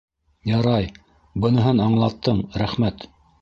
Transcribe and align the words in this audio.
-Ярай, 0.51 0.87
быныһын 1.45 1.83
аңлаттың, 1.85 2.41
рәхмәт. 2.65 3.07